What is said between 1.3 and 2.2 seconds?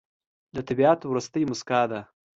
موسکا ده